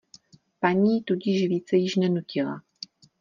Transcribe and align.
Paní 0.59 0.95
ji 0.95 1.01
tudíž 1.03 1.47
více 1.47 1.77
již 1.77 1.95
nenutila. 1.95 2.61